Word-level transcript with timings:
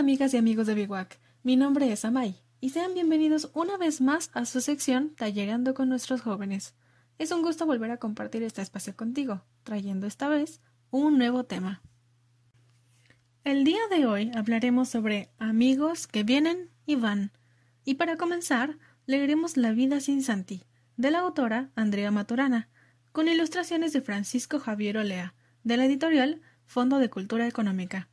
amigas 0.00 0.32
y 0.32 0.38
amigos 0.38 0.66
de 0.66 0.72
Biwak, 0.72 1.18
mi 1.42 1.56
nombre 1.56 1.92
es 1.92 2.06
Amay 2.06 2.34
y 2.58 2.70
sean 2.70 2.94
bienvenidos 2.94 3.50
una 3.52 3.76
vez 3.76 4.00
más 4.00 4.30
a 4.32 4.46
su 4.46 4.62
sección 4.62 5.14
Tallerando 5.14 5.74
con 5.74 5.90
nuestros 5.90 6.22
jóvenes. 6.22 6.74
Es 7.18 7.32
un 7.32 7.42
gusto 7.42 7.66
volver 7.66 7.90
a 7.90 7.98
compartir 7.98 8.42
este 8.42 8.62
espacio 8.62 8.96
contigo, 8.96 9.44
trayendo 9.62 10.06
esta 10.06 10.30
vez 10.30 10.62
un 10.90 11.18
nuevo 11.18 11.44
tema. 11.44 11.82
El 13.44 13.62
día 13.62 13.80
de 13.90 14.06
hoy 14.06 14.32
hablaremos 14.34 14.88
sobre 14.88 15.28
amigos 15.38 16.06
que 16.06 16.24
vienen 16.24 16.70
y 16.86 16.94
van. 16.94 17.32
Y 17.84 17.96
para 17.96 18.16
comenzar, 18.16 18.78
leeremos 19.04 19.58
La 19.58 19.72
vida 19.72 20.00
sin 20.00 20.22
Santi, 20.22 20.64
de 20.96 21.10
la 21.10 21.18
autora 21.18 21.72
Andrea 21.74 22.10
Maturana, 22.10 22.70
con 23.12 23.28
ilustraciones 23.28 23.92
de 23.92 24.00
Francisco 24.00 24.60
Javier 24.60 24.96
Olea, 24.96 25.34
de 25.62 25.76
la 25.76 25.84
editorial 25.84 26.40
Fondo 26.64 26.98
de 27.00 27.10
Cultura 27.10 27.46
Económica. 27.46 28.08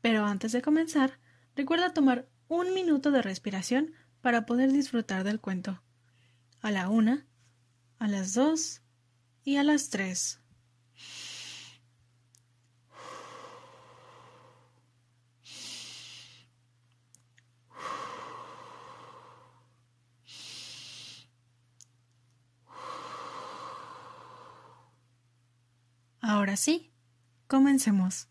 Pero 0.00 0.24
antes 0.24 0.50
de 0.50 0.62
comenzar, 0.62 1.19
recuerda 1.60 1.92
tomar 1.92 2.26
un 2.48 2.72
minuto 2.72 3.10
de 3.10 3.20
respiración 3.20 3.92
para 4.22 4.46
poder 4.46 4.72
disfrutar 4.72 5.24
del 5.24 5.40
cuento. 5.40 5.82
A 6.62 6.70
la 6.70 6.88
una, 6.88 7.26
a 7.98 8.08
las 8.08 8.32
dos 8.32 8.80
y 9.44 9.56
a 9.56 9.62
las 9.62 9.90
tres. 9.90 10.40
Ahora 26.22 26.56
sí, 26.56 26.90
comencemos. 27.48 28.29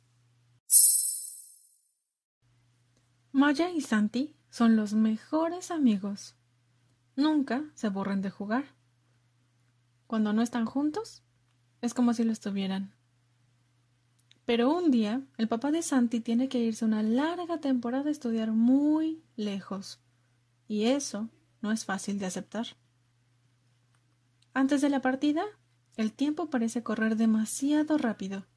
Maya 3.31 3.69
y 3.69 3.81
Santi 3.81 4.33
son 4.49 4.75
los 4.75 4.93
mejores 4.93 5.69
amigos. 5.69 6.35
Nunca 7.15 7.63
se 7.75 7.87
aburren 7.87 8.23
de 8.23 8.31
jugar. 8.31 8.65
Cuando 10.07 10.33
no 10.33 10.41
están 10.41 10.65
juntos, 10.65 11.21
es 11.81 11.93
como 11.93 12.13
si 12.15 12.23
lo 12.23 12.31
estuvieran. 12.31 12.91
Pero 14.45 14.75
un 14.75 14.89
día, 14.89 15.21
el 15.37 15.47
papá 15.47 15.71
de 15.71 15.83
Santi 15.83 16.21
tiene 16.21 16.49
que 16.49 16.57
irse 16.57 16.85
una 16.85 17.03
larga 17.03 17.59
temporada 17.59 18.09
a 18.09 18.11
estudiar 18.11 18.51
muy 18.51 19.21
lejos. 19.35 19.99
Y 20.67 20.85
eso 20.85 21.29
no 21.61 21.71
es 21.71 21.85
fácil 21.85 22.17
de 22.17 22.25
aceptar. 22.25 22.65
Antes 24.55 24.81
de 24.81 24.89
la 24.89 25.01
partida, 25.01 25.43
el 25.97 26.13
tiempo 26.13 26.49
parece 26.49 26.81
correr 26.81 27.15
demasiado 27.15 27.99
rápido, 27.99 28.47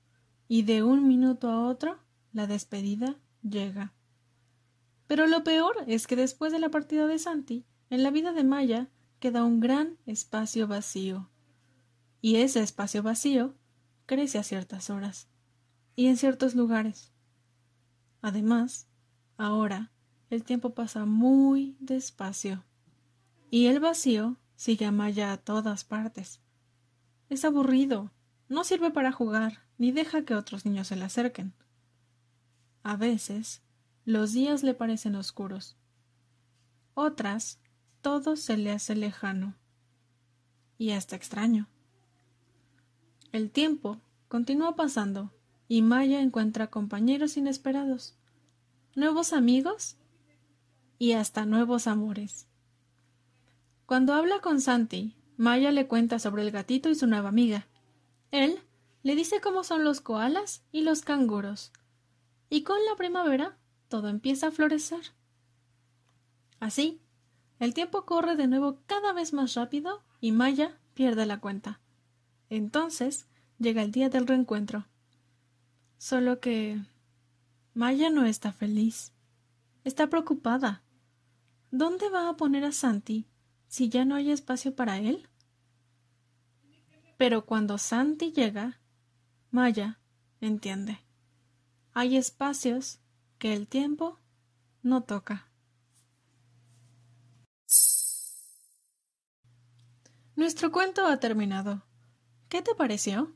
y 0.48 0.62
de 0.62 0.82
un 0.82 1.06
minuto 1.06 1.50
a 1.50 1.68
otro, 1.68 1.98
la 2.32 2.46
despedida 2.46 3.16
llega. 3.42 3.92
Pero 5.12 5.26
lo 5.26 5.44
peor 5.44 5.76
es 5.88 6.06
que 6.06 6.16
después 6.16 6.52
de 6.52 6.58
la 6.58 6.70
partida 6.70 7.06
de 7.06 7.18
Santi, 7.18 7.66
en 7.90 8.02
la 8.02 8.10
vida 8.10 8.32
de 8.32 8.44
Maya 8.44 8.88
queda 9.20 9.44
un 9.44 9.60
gran 9.60 9.98
espacio 10.06 10.66
vacío. 10.66 11.28
Y 12.22 12.36
ese 12.36 12.62
espacio 12.62 13.02
vacío 13.02 13.54
crece 14.06 14.38
a 14.38 14.42
ciertas 14.42 14.88
horas 14.88 15.28
y 15.96 16.06
en 16.06 16.16
ciertos 16.16 16.54
lugares. 16.54 17.12
Además, 18.22 18.88
ahora 19.36 19.92
el 20.30 20.44
tiempo 20.44 20.72
pasa 20.72 21.04
muy 21.04 21.76
despacio 21.78 22.64
y 23.50 23.66
el 23.66 23.80
vacío 23.80 24.38
sigue 24.56 24.86
a 24.86 24.92
Maya 24.92 25.30
a 25.32 25.36
todas 25.36 25.84
partes. 25.84 26.40
Es 27.28 27.44
aburrido, 27.44 28.12
no 28.48 28.64
sirve 28.64 28.90
para 28.90 29.12
jugar 29.12 29.58
ni 29.76 29.92
deja 29.92 30.24
que 30.24 30.34
otros 30.34 30.64
niños 30.64 30.88
se 30.88 30.96
le 30.96 31.04
acerquen. 31.04 31.52
A 32.82 32.96
veces 32.96 33.62
los 34.04 34.32
días 34.32 34.62
le 34.62 34.74
parecen 34.74 35.14
oscuros. 35.14 35.76
Otras, 36.94 37.58
todo 38.00 38.36
se 38.36 38.56
le 38.56 38.72
hace 38.72 38.96
lejano 38.96 39.54
y 40.76 40.90
hasta 40.90 41.16
extraño. 41.16 41.68
El 43.30 43.50
tiempo 43.50 44.00
continúa 44.28 44.74
pasando 44.74 45.32
y 45.68 45.82
Maya 45.82 46.20
encuentra 46.20 46.66
compañeros 46.66 47.36
inesperados, 47.36 48.16
nuevos 48.94 49.32
amigos 49.32 49.96
y 50.98 51.12
hasta 51.12 51.46
nuevos 51.46 51.86
amores. 51.86 52.46
Cuando 53.86 54.14
habla 54.14 54.40
con 54.40 54.60
Santi, 54.60 55.14
Maya 55.36 55.70
le 55.70 55.86
cuenta 55.86 56.18
sobre 56.18 56.42
el 56.42 56.50
gatito 56.50 56.90
y 56.90 56.94
su 56.94 57.06
nueva 57.06 57.28
amiga. 57.28 57.68
Él 58.30 58.58
le 59.02 59.14
dice 59.14 59.40
cómo 59.40 59.64
son 59.64 59.84
los 59.84 60.00
koalas 60.00 60.62
y 60.72 60.82
los 60.82 61.02
canguros. 61.02 61.72
Y 62.50 62.64
con 62.64 62.76
la 62.88 62.96
primavera 62.96 63.56
todo 63.92 64.08
empieza 64.08 64.46
a 64.46 64.50
florecer. 64.50 65.12
Así, 66.60 67.02
el 67.58 67.74
tiempo 67.74 68.06
corre 68.06 68.36
de 68.36 68.46
nuevo 68.46 68.78
cada 68.86 69.12
vez 69.12 69.34
más 69.34 69.52
rápido 69.52 70.02
y 70.18 70.32
Maya 70.32 70.80
pierde 70.94 71.26
la 71.26 71.40
cuenta. 71.40 71.78
Entonces 72.48 73.26
llega 73.58 73.82
el 73.82 73.92
día 73.92 74.08
del 74.08 74.26
reencuentro. 74.26 74.86
Solo 75.98 76.40
que 76.40 76.80
Maya 77.74 78.08
no 78.08 78.24
está 78.24 78.50
feliz. 78.50 79.12
Está 79.84 80.06
preocupada. 80.08 80.82
¿Dónde 81.70 82.08
va 82.08 82.30
a 82.30 82.36
poner 82.38 82.64
a 82.64 82.72
Santi 82.72 83.26
si 83.68 83.90
ya 83.90 84.06
no 84.06 84.14
hay 84.14 84.30
espacio 84.30 84.74
para 84.74 84.96
él? 85.00 85.28
Pero 87.18 87.44
cuando 87.44 87.76
Santi 87.76 88.32
llega, 88.32 88.80
Maya 89.50 90.00
entiende. 90.40 90.98
Hay 91.92 92.16
espacios 92.16 93.01
que 93.42 93.54
el 93.54 93.66
tiempo 93.66 94.20
no 94.84 95.02
toca. 95.02 95.50
Nuestro 100.36 100.70
cuento 100.70 101.08
ha 101.08 101.18
terminado. 101.18 101.82
¿Qué 102.48 102.62
te 102.62 102.76
pareció? 102.76 103.34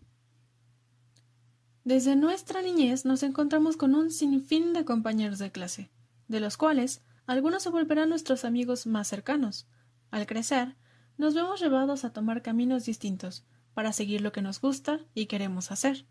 Desde 1.83 2.15
nuestra 2.15 2.63
niñez 2.63 3.05
nos 3.05 3.25
encontramos 3.25 3.77
con 3.77 3.97
un 3.97 4.13
sinfín 4.13 4.75
de 4.75 4.85
compañeros 4.85 5.41
de 5.41 5.51
clase, 5.51 5.91
de 6.29 6.39
los 6.39 6.57
cuales 6.57 7.03
algunos 7.27 7.65
se 7.65 7.71
volverán 7.71 8.09
nuestros 8.09 8.45
amigos 8.45 8.87
más 8.87 9.09
cercanos. 9.09 9.67
Al 10.13 10.27
crecer, 10.27 10.77
nos 11.19 11.35
vemos 11.35 11.61
llevados 11.61 12.05
a 12.05 12.13
tomar 12.13 12.43
caminos 12.43 12.85
distintos 12.85 13.45
para 13.75 13.93
seguir 13.93 14.21
lo 14.21 14.31
que 14.31 14.41
nos 14.41 14.61
gusta 14.61 15.01
y 15.15 15.27
queremos 15.27 15.73
hacer. 15.73 16.07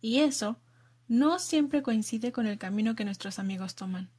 Y 0.00 0.18
eso 0.18 0.58
no 1.10 1.40
siempre 1.40 1.82
coincide 1.82 2.30
con 2.30 2.46
el 2.46 2.56
camino 2.56 2.94
que 2.94 3.04
nuestros 3.04 3.40
amigos 3.40 3.74
toman. 3.74 4.10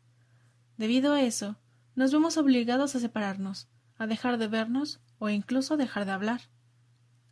Debido 0.76 1.14
a 1.14 1.22
eso, 1.22 1.56
nos 1.96 2.12
vemos 2.12 2.36
obligados 2.36 2.96
a 2.96 3.00
separarnos, 3.00 3.70
a 3.98 4.08
dejar 4.08 4.38
de 4.38 4.50
vernos 4.50 5.00
o 5.18 5.30
incluso 5.30 5.78
dejar 5.78 6.04
de 6.04 6.12
hablar. 6.12 6.42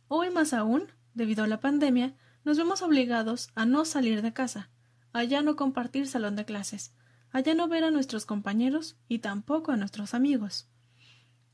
Hoy 0.08 0.30
más 0.30 0.54
aún, 0.54 0.84
debido 1.12 1.44
a 1.44 1.46
la 1.46 1.60
pandemia, 1.60 2.16
nos 2.42 2.56
vemos 2.56 2.80
obligados 2.80 3.50
a 3.54 3.66
no 3.66 3.84
salir 3.84 4.22
de 4.22 4.32
casa, 4.32 4.70
a 5.12 5.24
no 5.24 5.56
compartir 5.56 6.06
salón 6.06 6.36
de 6.36 6.46
clases, 6.46 6.94
a 7.30 7.42
no 7.42 7.68
ver 7.68 7.84
a 7.84 7.90
nuestros 7.90 8.24
compañeros 8.24 8.96
y 9.08 9.18
tampoco 9.18 9.72
a 9.72 9.76
nuestros 9.76 10.14
amigos. 10.14 10.70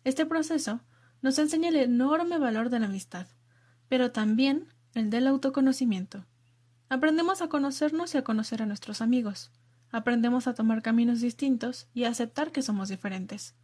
Este 0.04 0.26
proceso 0.26 0.80
nos 1.22 1.40
enseña 1.40 1.70
el 1.70 1.76
enorme 1.76 2.38
valor 2.38 2.70
de 2.70 2.78
la 2.78 2.86
amistad, 2.86 3.26
pero 3.88 4.12
también 4.12 4.68
el 4.94 5.10
del 5.10 5.26
autoconocimiento. 5.26 6.24
Aprendemos 6.88 7.42
a 7.42 7.48
conocernos 7.48 8.14
y 8.14 8.19
a 8.19 8.22
conocer 8.22 8.62
a 8.62 8.66
nuestros 8.66 9.00
amigos. 9.00 9.50
Aprendemos 9.91 10.47
a 10.47 10.54
tomar 10.54 10.82
caminos 10.82 11.20
distintos 11.20 11.88
y 11.92 12.04
a 12.04 12.10
aceptar 12.10 12.52
que 12.52 12.62
somos 12.62 12.88
diferentes. 12.88 13.56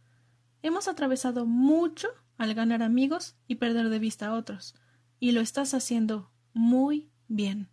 Hemos 0.61 0.87
atravesado 0.87 1.45
mucho 1.45 2.07
al 2.37 2.53
ganar 2.53 2.83
amigos 2.83 3.35
y 3.47 3.55
perder 3.55 3.89
de 3.89 3.99
vista 3.99 4.27
a 4.27 4.33
otros, 4.33 4.75
y 5.19 5.31
lo 5.31 5.39
estás 5.39 5.73
haciendo 5.73 6.31
muy 6.53 7.11
bien. 7.27 7.69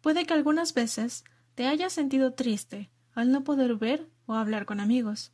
Puede 0.00 0.26
que 0.26 0.34
algunas 0.34 0.74
veces 0.74 1.24
te 1.54 1.66
hayas 1.66 1.92
sentido 1.92 2.34
triste 2.34 2.90
al 3.12 3.30
no 3.30 3.44
poder 3.44 3.76
ver 3.76 4.10
o 4.26 4.34
hablar 4.34 4.66
con 4.66 4.80
amigos. 4.80 5.32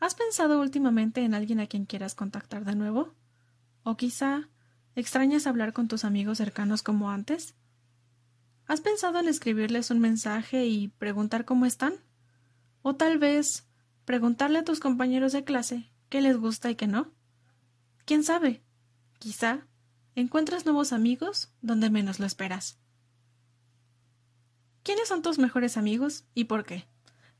¿Has 0.00 0.14
pensado 0.14 0.60
últimamente 0.60 1.22
en 1.22 1.32
alguien 1.32 1.60
a 1.60 1.66
quien 1.66 1.86
quieras 1.86 2.14
contactar 2.14 2.64
de 2.64 2.74
nuevo? 2.74 3.14
¿O 3.84 3.96
quizá 3.96 4.50
extrañas 4.96 5.46
hablar 5.46 5.72
con 5.72 5.88
tus 5.88 6.04
amigos 6.04 6.38
cercanos 6.38 6.82
como 6.82 7.10
antes? 7.10 7.54
¿Has 8.72 8.80
pensado 8.80 9.18
en 9.18 9.28
escribirles 9.28 9.90
un 9.90 10.00
mensaje 10.00 10.64
y 10.64 10.88
preguntar 10.88 11.44
cómo 11.44 11.66
están? 11.66 11.92
O 12.80 12.96
tal 12.96 13.18
vez 13.18 13.68
preguntarle 14.06 14.60
a 14.60 14.64
tus 14.64 14.80
compañeros 14.80 15.32
de 15.32 15.44
clase 15.44 15.92
qué 16.08 16.22
les 16.22 16.38
gusta 16.38 16.70
y 16.70 16.74
qué 16.74 16.86
no. 16.86 17.12
¿Quién 18.06 18.24
sabe? 18.24 18.62
Quizá 19.18 19.66
encuentras 20.14 20.64
nuevos 20.64 20.94
amigos 20.94 21.52
donde 21.60 21.90
menos 21.90 22.18
lo 22.18 22.24
esperas. 22.24 22.78
¿Quiénes 24.84 25.06
son 25.06 25.20
tus 25.20 25.38
mejores 25.38 25.76
amigos 25.76 26.24
y 26.32 26.44
por 26.44 26.64
qué? 26.64 26.88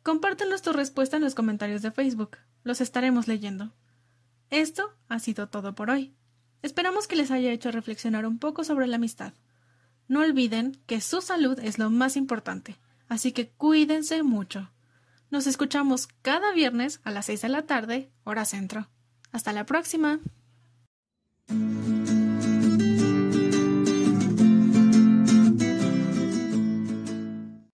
Compártenos 0.02 0.60
tu 0.60 0.74
respuesta 0.74 1.16
en 1.16 1.22
los 1.22 1.34
comentarios 1.34 1.80
de 1.80 1.92
Facebook. 1.92 2.36
Los 2.62 2.82
estaremos 2.82 3.26
leyendo. 3.26 3.72
Esto 4.50 4.94
ha 5.08 5.18
sido 5.18 5.48
todo 5.48 5.74
por 5.74 5.88
hoy. 5.88 6.14
Esperamos 6.60 7.08
que 7.08 7.16
les 7.16 7.30
haya 7.30 7.52
hecho 7.52 7.70
reflexionar 7.70 8.26
un 8.26 8.38
poco 8.38 8.64
sobre 8.64 8.86
la 8.86 8.96
amistad. 8.96 9.32
No 10.12 10.20
olviden 10.20 10.78
que 10.84 11.00
su 11.00 11.22
salud 11.22 11.58
es 11.58 11.78
lo 11.78 11.88
más 11.88 12.18
importante, 12.18 12.76
así 13.08 13.32
que 13.32 13.48
cuídense 13.48 14.22
mucho. 14.22 14.70
Nos 15.30 15.46
escuchamos 15.46 16.06
cada 16.20 16.52
viernes 16.52 17.00
a 17.04 17.10
las 17.10 17.24
6 17.24 17.40
de 17.40 17.48
la 17.48 17.62
tarde, 17.62 18.12
hora 18.22 18.44
centro. 18.44 18.90
Hasta 19.32 19.54
la 19.54 19.64
próxima. 19.64 20.20